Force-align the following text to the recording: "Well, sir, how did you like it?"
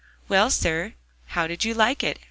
"Well, 0.27 0.49
sir, 0.49 0.95
how 1.27 1.45
did 1.45 1.63
you 1.63 1.75
like 1.75 2.03
it?" 2.03 2.17